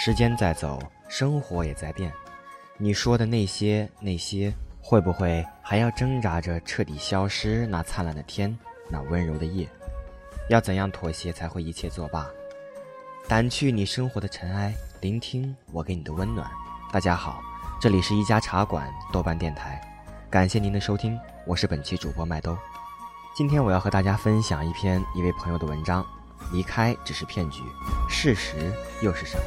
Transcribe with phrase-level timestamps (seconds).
[0.00, 2.12] 时间在走，生活也在变。
[2.76, 7.66] 你说的那些那些，会不会还要挣扎着彻底消失？
[7.66, 8.56] 那灿烂的天，
[8.88, 9.68] 那温柔的夜，
[10.50, 12.24] 要怎样妥协才会一切作罢？
[13.28, 16.48] 掸去你生活的尘埃，聆听我给你的温暖。
[16.92, 17.42] 大家好，
[17.80, 19.80] 这里是一家茶馆，豆瓣电台，
[20.30, 22.56] 感谢您的收听，我是本期主播麦兜。
[23.36, 26.06] 今天我要和大家分享一篇一位朋友的文章。
[26.52, 27.62] 离开只是骗局，
[28.08, 29.42] 事实又是什么？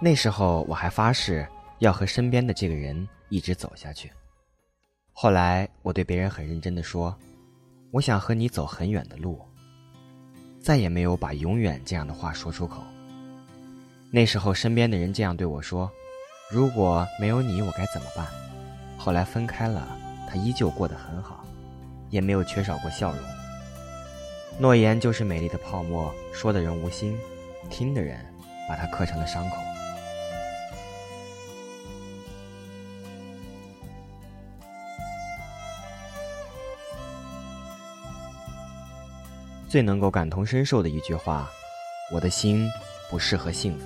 [0.00, 1.46] 那时候我还发誓
[1.78, 4.10] 要和身边的这个人一直走下去。
[5.12, 7.16] 后来我对别人很认真的说。
[7.92, 9.40] 我想和你走很远的路。
[10.60, 12.84] 再也没有把“永远”这样的话说出口。
[14.12, 15.90] 那时候，身边的人这样对我说
[16.52, 18.24] ：“如果没有你，我该怎么办？”
[18.96, 19.84] 后来分开了，
[20.28, 21.44] 他依旧过得很好，
[22.10, 23.20] 也没有缺少过笑容。
[24.56, 27.18] 诺言就是美丽的泡沫，说的人无心，
[27.70, 28.24] 听的人
[28.68, 29.56] 把它刻成了伤口。
[39.70, 41.48] 最能够感同身受的一句话
[42.10, 42.68] ：“我的心
[43.08, 43.84] 不适合幸福，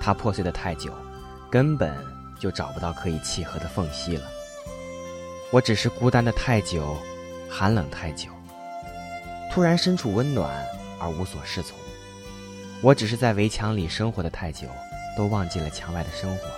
[0.00, 0.94] 它破碎的太久，
[1.50, 1.92] 根本
[2.38, 4.30] 就找不到可以契合的缝隙了。
[5.50, 6.96] 我只是孤单的太久，
[7.50, 8.28] 寒冷太久，
[9.50, 10.64] 突然身处温暖
[11.00, 11.76] 而无所适从。
[12.80, 14.68] 我只是在围墙里生活的太久，
[15.16, 16.54] 都忘记了墙外的生活了。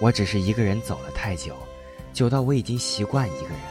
[0.00, 1.54] 我只是一个人走了太久，
[2.14, 3.70] 久到我已经习惯一个人了，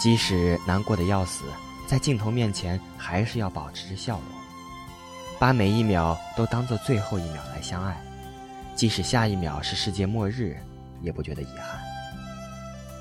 [0.00, 1.42] 即使难过的要死。”
[1.90, 4.22] 在镜头面前，还是要保持着笑容，
[5.40, 8.00] 把每一秒都当做最后一秒来相爱，
[8.76, 10.56] 即使下一秒是世界末日，
[11.02, 11.80] 也不觉得遗憾。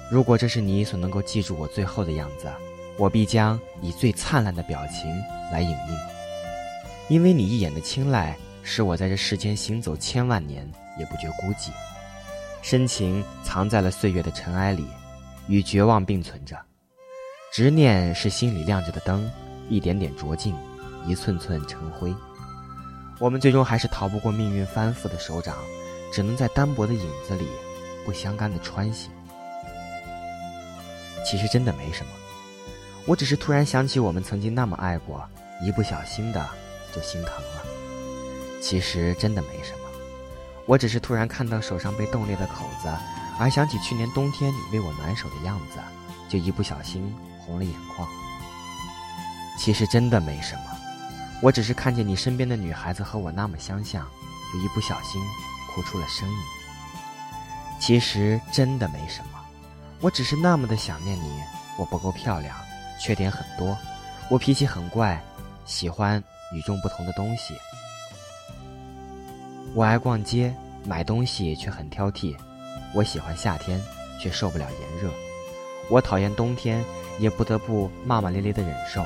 [0.09, 2.51] 如果这是你所能够记住我最后的样子，
[2.97, 5.07] 我必将以最灿烂的表情
[5.51, 5.97] 来影印，
[7.09, 11.69] 因为你一眼的青睐，使我在这世间行走千万年也不觉孤寂，
[12.63, 14.87] 深情藏在了岁月的尘埃里，
[15.47, 16.57] 与绝望并存着。
[17.51, 19.29] 执念是心里亮着的灯，
[19.69, 20.55] 一点点灼尽，
[21.07, 22.13] 一寸寸成灰。
[23.17, 25.57] 我们最终还是逃不过命运翻覆的手掌，
[26.13, 27.47] 只能在单薄的影子里，
[28.05, 29.09] 不相干的穿行。
[31.25, 32.11] 其实真的没什么，
[33.07, 35.27] 我只是突然想起我们曾经那么爱过，
[35.59, 36.47] 一不小心的
[36.93, 37.65] 就心疼了。
[38.61, 39.89] 其实真的没什么，
[40.67, 42.87] 我只是突然看到手上被冻裂的口子，
[43.39, 45.79] 而想起去年冬天你为我暖手的样子，
[46.29, 47.11] 就一不小心。
[47.49, 48.07] 红了眼眶。
[49.57, 50.61] 其实真的没什么，
[51.41, 54.07] 我只是看见你身边的女孩子和我那么相像，
[54.53, 55.19] 就一不小心
[55.73, 56.37] 哭出了声音。
[57.79, 59.39] 其实真的没什么，
[59.99, 61.41] 我只是那么的想念你。
[61.77, 62.55] 我不够漂亮，
[62.99, 63.77] 缺点很多，
[64.29, 65.21] 我脾气很怪，
[65.65, 66.21] 喜欢
[66.53, 67.55] 与众不同的东西。
[69.73, 70.53] 我爱逛街，
[70.85, 72.35] 买东西却很挑剔。
[72.93, 73.81] 我喜欢夏天，
[74.21, 75.09] 却受不了炎热。
[75.89, 76.83] 我讨厌冬天。
[77.19, 79.03] 也不得不骂骂咧咧的忍受。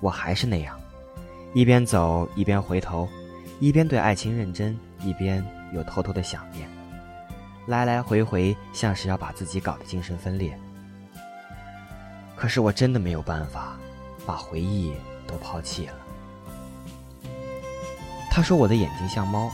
[0.00, 0.76] 我还是那样，
[1.54, 3.08] 一边走一边回头，
[3.60, 6.68] 一边对爱情认真，一边又偷偷的想念。
[7.66, 10.58] 来来回回，像是要把自己搞得精神分裂。
[12.34, 13.76] 可是我真的没有办法，
[14.26, 14.92] 把回忆
[15.26, 15.94] 都抛弃了。
[18.30, 19.50] 他说我的眼睛像猫，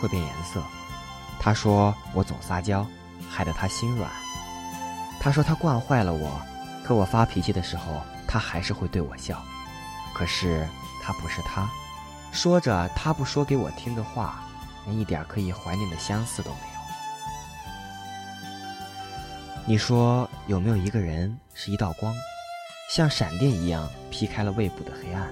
[0.00, 0.62] 会变颜色。
[1.40, 2.86] 他说我总撒娇，
[3.30, 4.10] 害得他心软。
[5.20, 6.40] 他说他惯坏了我，
[6.84, 9.42] 可我发脾气的时候，他还是会对我笑。
[10.12, 10.68] 可是
[11.02, 11.66] 他不是他，
[12.30, 14.42] 说着他不说给我听的话，
[14.84, 16.77] 连一点可以怀念的相似都没有。
[19.68, 22.14] 你说有没有一个人是一道光，
[22.88, 25.28] 像闪电一样劈开了胃部的黑暗？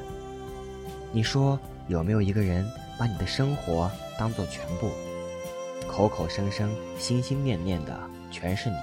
[1.11, 4.91] 你说有没有一个人把你的生活当做全部，
[5.89, 7.99] 口口声声、心心念念的
[8.31, 8.77] 全是你？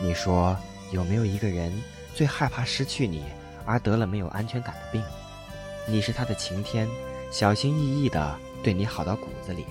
[0.00, 0.56] 你说
[0.92, 1.70] 有没有一个人
[2.14, 3.22] 最害怕失去你
[3.66, 5.02] 而得了没有安全感的病？
[5.86, 6.88] 你是他的晴天，
[7.30, 9.66] 小心翼翼的对你好到骨子里。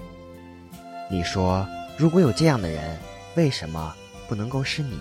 [1.10, 1.68] 你说
[1.98, 2.96] 如果有这样的人，
[3.36, 3.92] 为什么？
[4.28, 5.00] 不能够是你。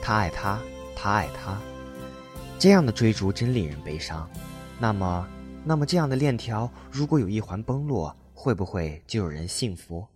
[0.00, 0.60] 他爱他，
[0.94, 1.58] 他爱他，
[2.58, 4.28] 这样的追逐真令人悲伤。
[4.78, 5.28] 那么，
[5.64, 10.06] 那么这样的链条，如果有一环崩落，会不会就有人幸福？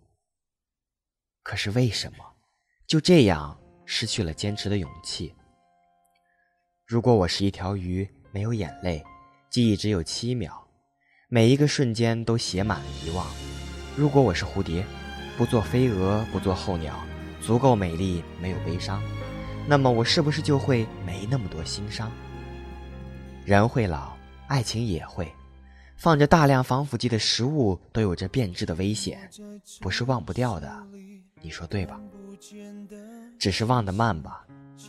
[1.41, 2.23] 可是为什么
[2.85, 5.33] 就这样失去了坚持的勇气？
[6.85, 9.03] 如果我是一条鱼，没有眼泪，
[9.49, 10.68] 记忆只有七秒，
[11.31, 13.23] 每一个瞬间都写满了遗忘。
[13.95, 14.83] 如果我是蝴蝶，
[15.37, 16.99] 不做飞蛾，不做候鸟，
[17.39, 18.99] 足够美丽，没有悲伤，
[19.67, 22.11] 那么我是不是就会没那么多心伤？
[23.45, 24.17] 人会老，
[24.47, 25.31] 爱情也会。
[25.97, 29.29] 放着大量防腐剂的食物都有着变质的危险，
[29.81, 30.83] 不是忘不掉的，
[31.43, 32.01] 你说对吧？
[33.37, 34.43] 只是忘得慢吧，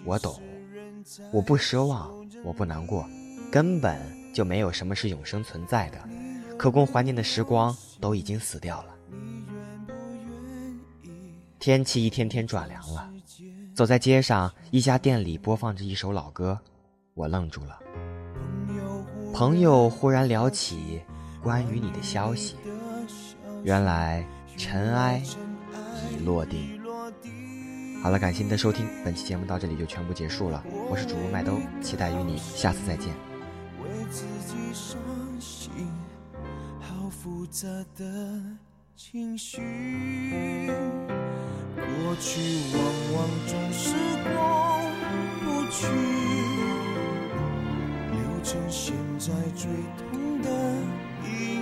[0.07, 0.41] 我懂。
[1.33, 2.11] 我不奢望，
[2.43, 3.07] 我不难过，
[3.53, 4.01] 根本
[4.33, 5.99] 就没有什么是永生存在的，
[6.61, 8.95] 可供怀念的时光都已经死掉了。
[11.59, 13.11] 天气一天天转凉了，
[13.75, 16.61] 走在街上，一家店里播放着一首老歌，
[17.15, 17.79] 我愣住了。
[19.33, 21.01] 朋友忽然聊起
[21.43, 22.57] 关于你的消息，
[23.63, 24.23] 原来
[24.59, 25.23] 尘埃
[26.13, 26.79] 已落定。
[28.03, 30.63] 好了，感谢您的收听，本期节目到这里就全部结束了。
[30.91, 33.09] 我是主播麦兜，期待与你下次再见。
[33.83, 35.01] 为自己伤
[35.41, 35.71] 心
[36.81, 38.43] 好复杂的
[38.97, 39.59] 情绪
[41.77, 42.41] 过去
[42.75, 42.83] 往
[43.15, 43.95] 往总是
[44.25, 44.81] 过
[45.41, 45.87] 不去。
[48.13, 50.49] 留成现在最痛的
[51.25, 51.60] 印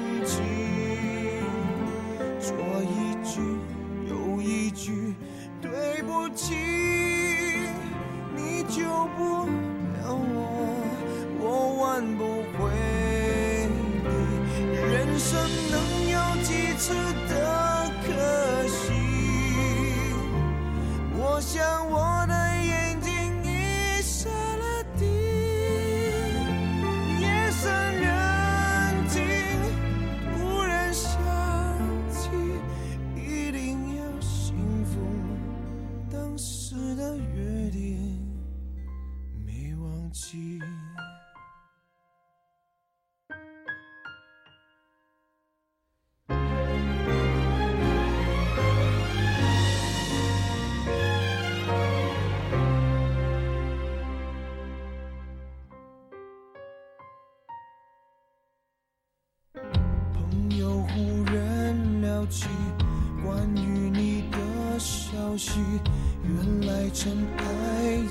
[65.39, 67.45] 原来尘埃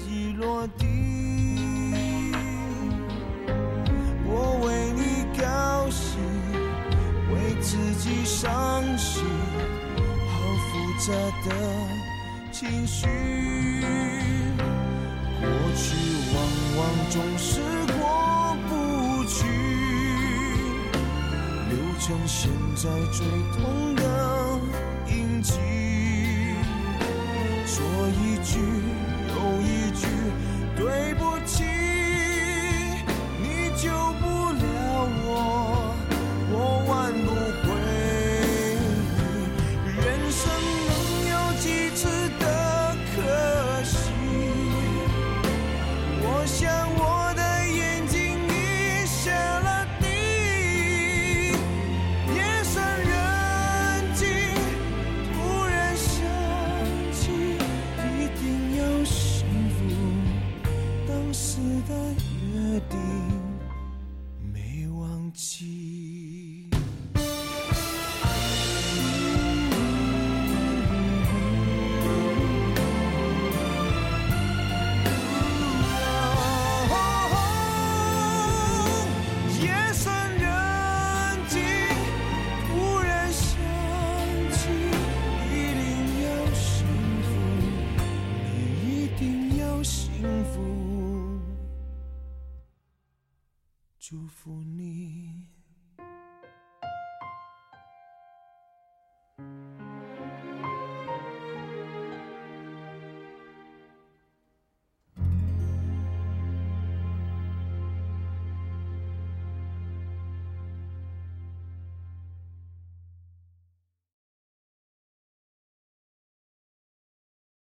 [0.08, 0.86] 已落地。
[4.26, 4.32] 我
[4.66, 5.02] 为你
[5.38, 6.18] 高兴，
[7.34, 8.48] 为自己伤
[8.98, 9.26] 心，
[10.30, 10.40] 好
[10.70, 11.12] 复杂
[11.44, 11.50] 的
[12.52, 13.08] 情绪。
[15.40, 15.86] 过去
[16.34, 16.36] 往
[16.78, 17.60] 往总是
[18.00, 18.02] 过
[18.70, 18.72] 不
[19.26, 19.46] 去，
[21.70, 23.96] 留成现在最痛。
[23.96, 24.02] 的
[62.80, 63.37] 福